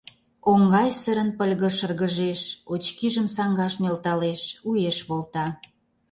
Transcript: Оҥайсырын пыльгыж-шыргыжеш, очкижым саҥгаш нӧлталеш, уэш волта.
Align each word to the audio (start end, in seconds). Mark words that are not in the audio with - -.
Оҥайсырын 0.51 1.29
пыльгыж-шыргыжеш, 1.37 2.41
очкижым 2.73 3.27
саҥгаш 3.35 3.73
нӧлталеш, 3.83 4.41
уэш 4.69 4.97
волта. 5.07 5.45